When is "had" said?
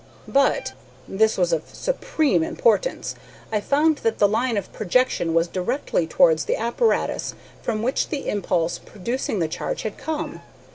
9.83-9.99